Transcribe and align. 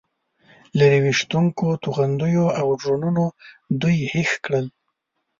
لرې 0.79 0.97
ویشتونکو 1.05 1.65
توغندیو 1.83 2.45
او 2.59 2.67
ډرونونو 2.81 3.25
دوی 3.81 3.97
هېښ 4.11 4.31
کړل. 4.45 4.65